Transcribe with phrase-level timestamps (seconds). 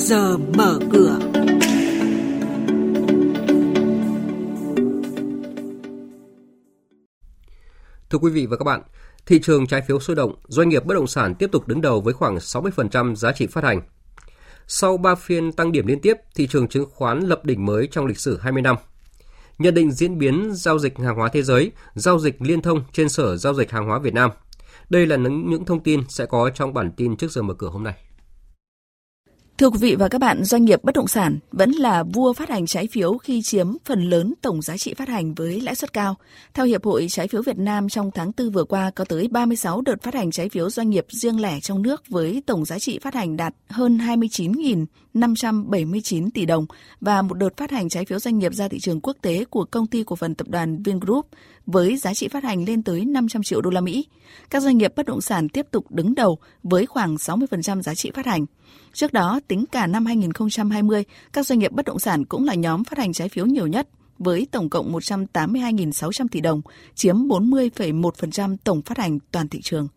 [0.00, 1.18] giờ mở cửa.
[8.10, 8.82] Thưa quý vị và các bạn,
[9.26, 12.00] thị trường trái phiếu sôi động, doanh nghiệp bất động sản tiếp tục đứng đầu
[12.00, 13.82] với khoảng 60% giá trị phát hành.
[14.66, 18.06] Sau 3 phiên tăng điểm liên tiếp, thị trường chứng khoán lập đỉnh mới trong
[18.06, 18.76] lịch sử 20 năm.
[19.58, 23.08] Nhận định diễn biến giao dịch hàng hóa thế giới, giao dịch liên thông trên
[23.08, 24.30] sở giao dịch hàng hóa Việt Nam.
[24.90, 27.82] Đây là những thông tin sẽ có trong bản tin trước giờ mở cửa hôm
[27.82, 28.09] nay.
[29.60, 32.48] Thưa quý vị và các bạn, doanh nghiệp bất động sản vẫn là vua phát
[32.48, 35.92] hành trái phiếu khi chiếm phần lớn tổng giá trị phát hành với lãi suất
[35.92, 36.14] cao.
[36.54, 39.80] Theo Hiệp hội Trái phiếu Việt Nam, trong tháng 4 vừa qua có tới 36
[39.80, 42.98] đợt phát hành trái phiếu doanh nghiệp riêng lẻ trong nước với tổng giá trị
[42.98, 46.66] phát hành đạt hơn 29.579 tỷ đồng
[47.00, 49.64] và một đợt phát hành trái phiếu doanh nghiệp ra thị trường quốc tế của
[49.64, 51.26] công ty cổ phần tập đoàn Vingroup
[51.66, 54.06] với giá trị phát hành lên tới 500 triệu đô la Mỹ.
[54.50, 58.10] Các doanh nghiệp bất động sản tiếp tục đứng đầu với khoảng 60% giá trị
[58.14, 58.46] phát hành.
[58.92, 62.84] Trước đó, tính cả năm 2020, các doanh nghiệp bất động sản cũng là nhóm
[62.84, 63.88] phát hành trái phiếu nhiều nhất
[64.18, 66.62] với tổng cộng 182.600 tỷ đồng,
[66.94, 69.88] chiếm 40,1% tổng phát hành toàn thị trường.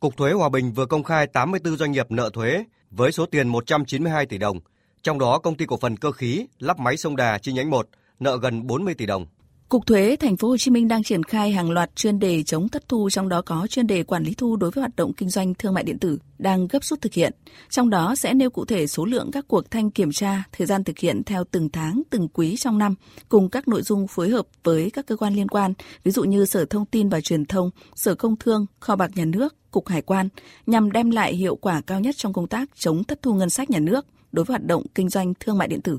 [0.00, 3.48] Cục Thuế Hòa Bình vừa công khai 84 doanh nghiệp nợ thuế với số tiền
[3.48, 4.60] 192 tỷ đồng,
[5.02, 7.88] trong đó công ty cổ phần cơ khí lắp máy sông Đà chi nhánh 1
[8.20, 9.26] nợ gần 40 tỷ đồng.
[9.72, 12.68] Cục Thuế Thành phố Hồ Chí Minh đang triển khai hàng loạt chuyên đề chống
[12.68, 15.28] thất thu trong đó có chuyên đề quản lý thu đối với hoạt động kinh
[15.28, 17.32] doanh thương mại điện tử đang gấp rút thực hiện.
[17.70, 20.84] Trong đó sẽ nêu cụ thể số lượng các cuộc thanh kiểm tra, thời gian
[20.84, 22.94] thực hiện theo từng tháng, từng quý trong năm
[23.28, 25.72] cùng các nội dung phối hợp với các cơ quan liên quan,
[26.04, 29.24] ví dụ như Sở Thông tin và Truyền thông, Sở Công Thương, Kho bạc Nhà
[29.24, 30.28] nước, Cục Hải quan
[30.66, 33.70] nhằm đem lại hiệu quả cao nhất trong công tác chống thất thu ngân sách
[33.70, 35.98] nhà nước đối với hoạt động kinh doanh thương mại điện tử.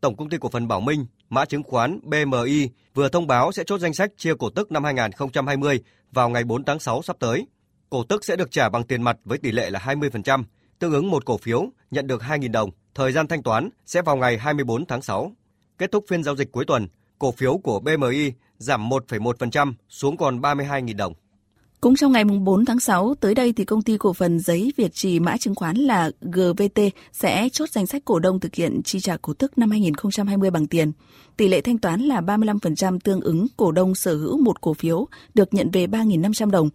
[0.00, 3.64] Tổng công ty cổ phần Bảo Minh, mã chứng khoán BMI vừa thông báo sẽ
[3.66, 5.80] chốt danh sách chia cổ tức năm 2020
[6.12, 7.46] vào ngày 4 tháng 6 sắp tới.
[7.90, 10.44] Cổ tức sẽ được trả bằng tiền mặt với tỷ lệ là 20%,
[10.78, 12.70] tương ứng một cổ phiếu nhận được 2.000 đồng.
[12.94, 15.32] Thời gian thanh toán sẽ vào ngày 24 tháng 6.
[15.78, 16.88] Kết thúc phiên giao dịch cuối tuần,
[17.18, 21.14] cổ phiếu của BMI giảm 1,1% xuống còn 32.000 đồng.
[21.80, 24.94] Cũng trong ngày 4 tháng 6, tới đây thì công ty cổ phần giấy Việt
[24.94, 26.80] Trì mã chứng khoán là GVT
[27.12, 30.66] sẽ chốt danh sách cổ đông thực hiện chi trả cổ tức năm 2020 bằng
[30.66, 30.92] tiền.
[31.36, 35.06] Tỷ lệ thanh toán là 35% tương ứng cổ đông sở hữu một cổ phiếu
[35.34, 36.70] được nhận về 3.500 đồng.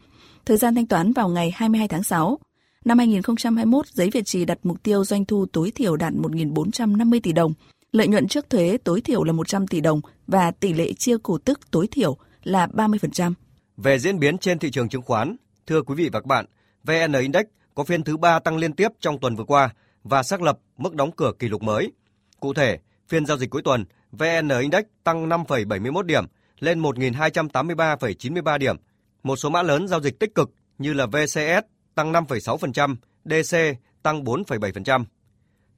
[0.46, 2.40] Thời gian thanh toán vào ngày 22 tháng 6.
[2.86, 7.32] Năm 2021, giấy Việt Trì đặt mục tiêu doanh thu tối thiểu đạt 1.450 tỷ
[7.32, 7.54] đồng,
[7.92, 11.38] lợi nhuận trước thuế tối thiểu là 100 tỷ đồng và tỷ lệ chia cổ
[11.38, 13.34] tức tối thiểu là 30%.
[13.78, 15.36] Về diễn biến trên thị trường chứng khoán,
[15.68, 16.46] thưa quý vị và các bạn,
[16.84, 17.46] VN Index
[17.76, 19.70] có phiên thứ ba tăng liên tiếp trong tuần vừa qua
[20.04, 21.92] và xác lập mức đóng cửa kỷ lục mới.
[22.40, 26.26] Cụ thể, phiên giao dịch cuối tuần, VN Index tăng 5,71 điểm
[26.60, 28.76] lên 1.283,93 điểm.
[29.24, 32.96] Một số mã lớn giao dịch tích cực như là VCS tăng 5,6%,
[33.26, 33.58] DC
[34.04, 35.06] tăng 4,7%.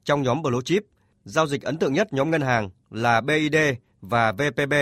[0.04, 0.82] Trong nhóm Blue Chip,
[1.24, 3.56] giao dịch ấn tượng nhất nhóm ngân hàng là BID
[4.00, 4.74] và VPB.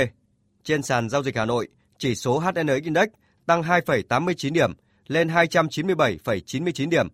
[0.65, 1.69] Trên sàn giao dịch Hà Nội,
[2.05, 3.09] chỉ số HNX Index
[3.47, 4.73] tăng 2,89 điểm
[5.07, 7.09] lên 297,99 điểm.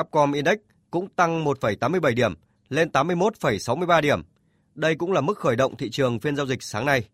[0.00, 0.54] Upcom Index
[0.90, 2.34] cũng tăng 1,87 điểm
[2.68, 4.22] lên 81,63 điểm.
[4.74, 7.08] Đây cũng là mức khởi động thị trường phiên giao dịch sáng nay.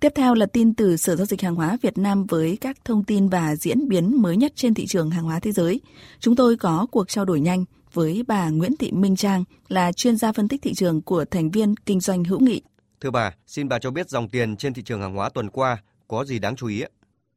[0.00, 3.04] Tiếp theo là tin từ Sở Giao dịch Hàng hóa Việt Nam với các thông
[3.04, 5.80] tin và diễn biến mới nhất trên thị trường hàng hóa thế giới.
[6.18, 10.16] Chúng tôi có cuộc trao đổi nhanh với bà Nguyễn Thị Minh Trang là chuyên
[10.16, 12.62] gia phân tích thị trường của thành viên kinh doanh hữu nghị.
[13.00, 15.78] Thưa bà, xin bà cho biết dòng tiền trên thị trường hàng hóa tuần qua
[16.12, 16.88] có gì đáng chú ý ạ?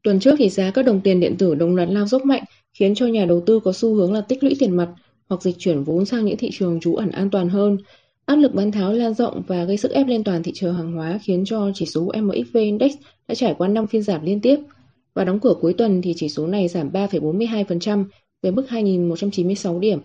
[0.04, 2.44] Tuần trước thì giá các đồng tiền điện tử đồng loạt lao dốc mạnh,
[2.74, 4.90] khiến cho nhà đầu tư có xu hướng là tích lũy tiền mặt
[5.30, 7.78] hoặc dịch chuyển vốn sang những thị trường trú ẩn an toàn hơn.
[8.26, 10.92] Áp lực bán tháo lan rộng và gây sức ép lên toàn thị trường hàng
[10.92, 12.92] hóa khiến cho chỉ số MXV Index
[13.28, 14.60] đã trải qua 5 phiên giảm liên tiếp.
[15.14, 18.06] Và đóng cửa cuối tuần thì chỉ số này giảm 3,42%
[18.42, 20.00] về mức 2.196 điểm.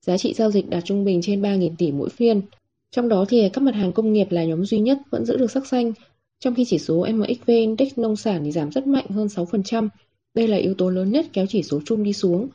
[0.00, 2.40] Giá trị giao dịch đạt trung bình trên 3.000 tỷ mỗi phiên.
[2.90, 5.50] Trong đó thì các mặt hàng công nghiệp là nhóm duy nhất vẫn giữ được
[5.50, 5.92] sắc xanh
[6.44, 9.88] trong khi chỉ số MXV Index nông sản thì giảm rất mạnh hơn 6%.
[10.34, 12.48] Đây là yếu tố lớn nhất kéo chỉ số chung đi xuống.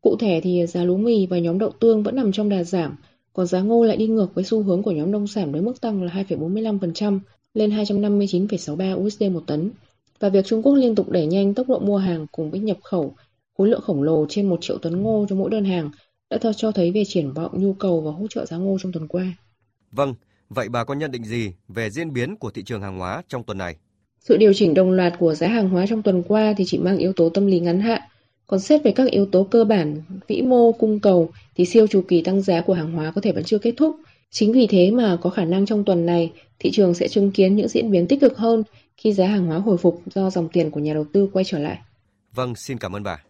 [0.00, 2.96] Cụ thể thì giá lúa mì và nhóm đậu tương vẫn nằm trong đà giảm,
[3.32, 5.80] còn giá ngô lại đi ngược với xu hướng của nhóm nông sản với mức
[5.80, 7.18] tăng là 2,45%
[7.54, 9.70] lên 259,63 USD một tấn.
[10.20, 12.78] Và việc Trung Quốc liên tục đẩy nhanh tốc độ mua hàng cùng với nhập
[12.82, 13.14] khẩu
[13.58, 15.90] khối lượng khổng lồ trên 1 triệu tấn ngô cho mỗi đơn hàng
[16.30, 19.08] đã cho thấy về triển vọng nhu cầu và hỗ trợ giá ngô trong tuần
[19.08, 19.32] qua.
[19.92, 20.14] Vâng,
[20.48, 23.44] vậy bà có nhận định gì về diễn biến của thị trường hàng hóa trong
[23.44, 23.76] tuần này?
[24.20, 26.98] Sự điều chỉnh đồng loạt của giá hàng hóa trong tuần qua thì chỉ mang
[26.98, 28.02] yếu tố tâm lý ngắn hạn,
[28.46, 32.02] còn xét về các yếu tố cơ bản, vĩ mô, cung cầu thì siêu chu
[32.08, 33.96] kỳ tăng giá của hàng hóa có thể vẫn chưa kết thúc.
[34.30, 37.56] Chính vì thế mà có khả năng trong tuần này, thị trường sẽ chứng kiến
[37.56, 38.62] những diễn biến tích cực hơn
[38.96, 41.58] khi giá hàng hóa hồi phục do dòng tiền của nhà đầu tư quay trở
[41.58, 41.78] lại.
[42.34, 43.25] Vâng, xin cảm ơn bà.